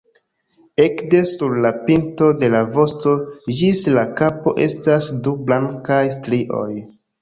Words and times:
Ekde 0.85 1.19
sur 1.31 1.53
la 1.65 1.73
pinto 1.91 2.31
de 2.45 2.51
la 2.55 2.63
vosto 2.79 3.15
ĝis 3.63 3.85
la 4.01 4.09
kapo 4.25 4.59
estas 4.69 5.15
du 5.29 5.39
blankaj 5.49 6.05
strioj. 6.21 6.71